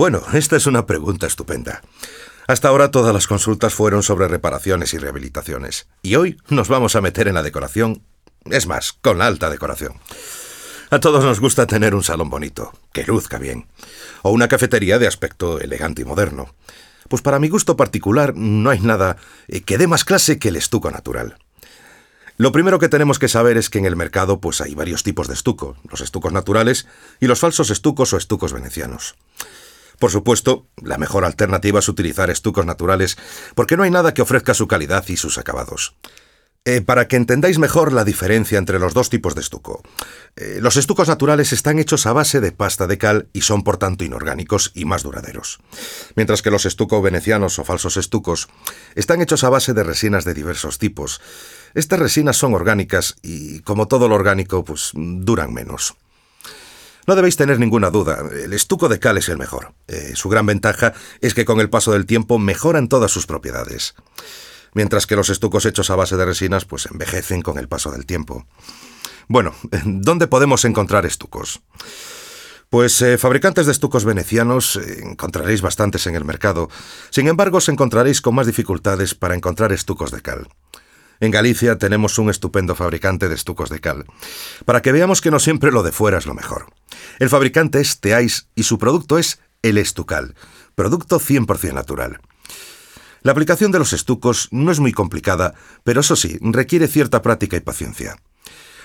Bueno, 0.00 0.22
esta 0.32 0.56
es 0.56 0.66
una 0.66 0.86
pregunta 0.86 1.26
estupenda. 1.26 1.82
Hasta 2.46 2.68
ahora 2.68 2.90
todas 2.90 3.12
las 3.12 3.26
consultas 3.26 3.74
fueron 3.74 4.02
sobre 4.02 4.28
reparaciones 4.28 4.94
y 4.94 4.96
rehabilitaciones. 4.96 5.88
Y 6.00 6.14
hoy 6.14 6.38
nos 6.48 6.68
vamos 6.68 6.96
a 6.96 7.02
meter 7.02 7.28
en 7.28 7.34
la 7.34 7.42
decoración, 7.42 8.02
es 8.46 8.66
más, 8.66 8.94
con 8.94 9.18
la 9.18 9.26
alta 9.26 9.50
decoración. 9.50 9.92
A 10.88 11.00
todos 11.00 11.22
nos 11.22 11.38
gusta 11.38 11.66
tener 11.66 11.94
un 11.94 12.02
salón 12.02 12.30
bonito, 12.30 12.72
que 12.94 13.04
luzca 13.04 13.36
bien, 13.36 13.66
o 14.22 14.30
una 14.30 14.48
cafetería 14.48 14.98
de 14.98 15.06
aspecto 15.06 15.60
elegante 15.60 16.00
y 16.00 16.06
moderno. 16.06 16.54
Pues 17.10 17.20
para 17.20 17.38
mi 17.38 17.50
gusto 17.50 17.76
particular 17.76 18.34
no 18.34 18.70
hay 18.70 18.80
nada 18.80 19.18
eh, 19.48 19.60
que 19.60 19.76
dé 19.76 19.86
más 19.86 20.06
clase 20.06 20.38
que 20.38 20.48
el 20.48 20.56
estuco 20.56 20.90
natural. 20.90 21.36
Lo 22.38 22.52
primero 22.52 22.78
que 22.78 22.88
tenemos 22.88 23.18
que 23.18 23.28
saber 23.28 23.58
es 23.58 23.68
que 23.68 23.80
en 23.80 23.84
el 23.84 23.96
mercado 23.96 24.40
pues 24.40 24.62
hay 24.62 24.74
varios 24.74 25.02
tipos 25.02 25.28
de 25.28 25.34
estuco, 25.34 25.76
los 25.90 26.00
estucos 26.00 26.32
naturales 26.32 26.86
y 27.20 27.26
los 27.26 27.40
falsos 27.40 27.68
estucos 27.68 28.14
o 28.14 28.16
estucos 28.16 28.54
venecianos. 28.54 29.14
Por 30.00 30.10
supuesto, 30.10 30.66
la 30.82 30.96
mejor 30.96 31.26
alternativa 31.26 31.78
es 31.78 31.88
utilizar 31.88 32.30
estucos 32.30 32.64
naturales, 32.64 33.18
porque 33.54 33.76
no 33.76 33.82
hay 33.82 33.90
nada 33.90 34.14
que 34.14 34.22
ofrezca 34.22 34.54
su 34.54 34.66
calidad 34.66 35.04
y 35.08 35.18
sus 35.18 35.36
acabados. 35.36 35.94
Eh, 36.64 36.80
para 36.80 37.06
que 37.06 37.16
entendáis 37.16 37.58
mejor 37.58 37.92
la 37.92 38.04
diferencia 38.04 38.58
entre 38.58 38.78
los 38.78 38.94
dos 38.94 39.10
tipos 39.10 39.34
de 39.34 39.42
estuco. 39.42 39.82
Eh, 40.36 40.58
los 40.62 40.78
estucos 40.78 41.08
naturales 41.08 41.52
están 41.52 41.78
hechos 41.78 42.06
a 42.06 42.14
base 42.14 42.40
de 42.40 42.50
pasta 42.50 42.86
de 42.86 42.96
cal 42.96 43.28
y 43.34 43.42
son 43.42 43.62
por 43.62 43.76
tanto 43.76 44.04
inorgánicos 44.04 44.72
y 44.74 44.86
más 44.86 45.02
duraderos. 45.02 45.60
Mientras 46.16 46.40
que 46.40 46.50
los 46.50 46.64
estucos 46.64 47.02
venecianos 47.02 47.58
o 47.58 47.64
falsos 47.64 47.98
estucos 47.98 48.48
están 48.94 49.20
hechos 49.20 49.44
a 49.44 49.50
base 49.50 49.74
de 49.74 49.82
resinas 49.82 50.24
de 50.24 50.32
diversos 50.32 50.78
tipos. 50.78 51.20
Estas 51.74 51.98
resinas 51.98 52.38
son 52.38 52.54
orgánicas 52.54 53.16
y, 53.22 53.60
como 53.60 53.86
todo 53.86 54.08
lo 54.08 54.14
orgánico, 54.14 54.64
pues 54.64 54.92
duran 54.94 55.52
menos. 55.52 55.94
No 57.06 57.16
debéis 57.16 57.36
tener 57.36 57.58
ninguna 57.58 57.90
duda, 57.90 58.24
el 58.32 58.52
estuco 58.52 58.88
de 58.88 58.98
cal 58.98 59.18
es 59.18 59.28
el 59.28 59.38
mejor. 59.38 59.74
Eh, 59.88 60.12
su 60.14 60.28
gran 60.28 60.46
ventaja 60.46 60.92
es 61.20 61.34
que 61.34 61.44
con 61.44 61.60
el 61.60 61.70
paso 61.70 61.92
del 61.92 62.06
tiempo 62.06 62.38
mejoran 62.38 62.88
todas 62.88 63.10
sus 63.10 63.26
propiedades 63.26 63.94
mientras 64.74 65.06
que 65.06 65.16
los 65.16 65.30
estucos 65.30 65.66
hechos 65.66 65.90
a 65.90 65.96
base 65.96 66.16
de 66.16 66.24
resinas 66.24 66.64
pues 66.64 66.86
envejecen 66.86 67.42
con 67.42 67.58
el 67.58 67.68
paso 67.68 67.90
del 67.90 68.06
tiempo. 68.06 68.46
Bueno, 69.28 69.54
¿dónde 69.84 70.26
podemos 70.26 70.64
encontrar 70.64 71.06
estucos? 71.06 71.60
Pues 72.68 73.02
eh, 73.02 73.18
fabricantes 73.18 73.66
de 73.66 73.72
estucos 73.72 74.04
venecianos 74.04 74.76
eh, 74.76 75.00
encontraréis 75.02 75.60
bastantes 75.60 76.06
en 76.06 76.14
el 76.14 76.24
mercado. 76.24 76.68
Sin 77.10 77.26
embargo, 77.26 77.58
os 77.58 77.68
encontraréis 77.68 78.20
con 78.20 78.34
más 78.34 78.46
dificultades 78.46 79.14
para 79.14 79.34
encontrar 79.34 79.72
estucos 79.72 80.12
de 80.12 80.20
cal. 80.20 80.48
En 81.18 81.32
Galicia 81.32 81.76
tenemos 81.78 82.18
un 82.18 82.30
estupendo 82.30 82.74
fabricante 82.74 83.28
de 83.28 83.34
estucos 83.34 83.68
de 83.70 83.80
cal, 83.80 84.06
para 84.64 84.80
que 84.80 84.92
veamos 84.92 85.20
que 85.20 85.30
no 85.30 85.38
siempre 85.38 85.70
lo 85.70 85.82
de 85.82 85.92
fuera 85.92 86.16
es 86.16 86.26
lo 86.26 86.32
mejor. 86.32 86.72
El 87.18 87.28
fabricante 87.28 87.80
es 87.80 88.00
Teais 88.00 88.48
y 88.54 88.64
su 88.64 88.78
producto 88.78 89.18
es 89.18 89.40
el 89.62 89.78
Estucal, 89.78 90.34
producto 90.74 91.20
100% 91.20 91.72
natural. 91.72 92.20
La 93.22 93.32
aplicación 93.32 93.70
de 93.70 93.78
los 93.78 93.92
estucos 93.92 94.48
no 94.50 94.72
es 94.72 94.80
muy 94.80 94.92
complicada, 94.92 95.54
pero 95.84 96.00
eso 96.00 96.16
sí, 96.16 96.38
requiere 96.40 96.88
cierta 96.88 97.20
práctica 97.20 97.56
y 97.56 97.60
paciencia. 97.60 98.16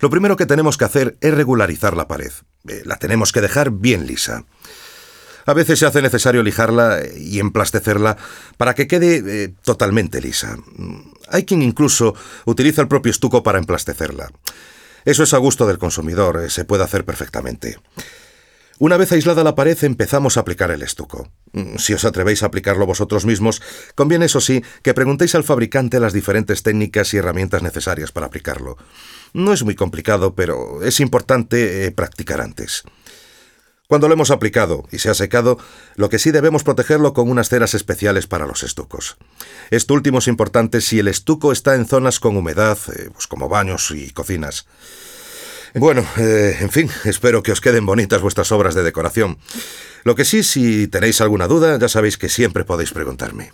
Lo 0.00 0.10
primero 0.10 0.36
que 0.36 0.46
tenemos 0.46 0.76
que 0.76 0.84
hacer 0.84 1.16
es 1.20 1.34
regularizar 1.34 1.96
la 1.96 2.06
pared. 2.06 2.32
Eh, 2.68 2.82
la 2.84 2.96
tenemos 2.96 3.32
que 3.32 3.40
dejar 3.40 3.70
bien 3.70 4.06
lisa. 4.06 4.44
A 5.46 5.54
veces 5.54 5.78
se 5.78 5.86
hace 5.86 6.02
necesario 6.02 6.42
lijarla 6.42 7.00
y 7.16 7.40
emplastecerla 7.40 8.18
para 8.58 8.74
que 8.74 8.86
quede 8.86 9.44
eh, 9.44 9.54
totalmente 9.64 10.20
lisa. 10.20 10.58
Hay 11.30 11.44
quien 11.44 11.62
incluso 11.62 12.14
utiliza 12.44 12.82
el 12.82 12.88
propio 12.88 13.10
estuco 13.10 13.42
para 13.42 13.58
emplastecerla. 13.58 14.30
Eso 15.08 15.22
es 15.22 15.32
a 15.32 15.38
gusto 15.38 15.66
del 15.66 15.78
consumidor, 15.78 16.38
eh, 16.44 16.50
se 16.50 16.66
puede 16.66 16.84
hacer 16.84 17.06
perfectamente. 17.06 17.78
Una 18.78 18.98
vez 18.98 19.10
aislada 19.10 19.42
la 19.42 19.54
pared 19.54 19.82
empezamos 19.84 20.36
a 20.36 20.40
aplicar 20.40 20.70
el 20.70 20.82
estuco. 20.82 21.30
Mm, 21.54 21.78
si 21.78 21.94
os 21.94 22.04
atrevéis 22.04 22.42
a 22.42 22.46
aplicarlo 22.46 22.84
vosotros 22.84 23.24
mismos, 23.24 23.62
conviene 23.94 24.26
eso 24.26 24.42
sí 24.42 24.62
que 24.82 24.92
preguntéis 24.92 25.34
al 25.34 25.44
fabricante 25.44 25.98
las 25.98 26.12
diferentes 26.12 26.62
técnicas 26.62 27.14
y 27.14 27.16
herramientas 27.16 27.62
necesarias 27.62 28.12
para 28.12 28.26
aplicarlo. 28.26 28.76
No 29.32 29.54
es 29.54 29.64
muy 29.64 29.74
complicado, 29.74 30.34
pero 30.34 30.82
es 30.82 31.00
importante 31.00 31.86
eh, 31.86 31.90
practicar 31.90 32.42
antes. 32.42 32.82
Cuando 33.88 34.06
lo 34.06 34.12
hemos 34.12 34.30
aplicado 34.30 34.86
y 34.92 34.98
se 34.98 35.08
ha 35.08 35.14
secado, 35.14 35.56
lo 35.96 36.10
que 36.10 36.18
sí 36.18 36.30
debemos 36.30 36.62
protegerlo 36.62 37.14
con 37.14 37.30
unas 37.30 37.48
ceras 37.48 37.72
especiales 37.72 38.26
para 38.26 38.46
los 38.46 38.62
estucos. 38.62 39.16
Esto 39.70 39.94
último 39.94 40.18
es 40.18 40.28
importante 40.28 40.82
si 40.82 40.98
el 40.98 41.08
estuco 41.08 41.52
está 41.52 41.74
en 41.74 41.86
zonas 41.86 42.20
con 42.20 42.36
humedad, 42.36 42.76
eh, 42.94 43.08
pues 43.10 43.26
como 43.26 43.48
baños 43.48 43.90
y 43.92 44.10
cocinas. 44.10 44.66
Bueno, 45.74 46.06
eh, 46.18 46.58
en 46.60 46.68
fin, 46.68 46.90
espero 47.04 47.42
que 47.42 47.52
os 47.52 47.62
queden 47.62 47.86
bonitas 47.86 48.20
vuestras 48.20 48.52
obras 48.52 48.74
de 48.74 48.82
decoración. 48.82 49.38
Lo 50.04 50.14
que 50.14 50.26
sí, 50.26 50.42
si 50.42 50.86
tenéis 50.88 51.22
alguna 51.22 51.46
duda, 51.46 51.78
ya 51.78 51.88
sabéis 51.88 52.18
que 52.18 52.28
siempre 52.28 52.64
podéis 52.64 52.92
preguntarme. 52.92 53.52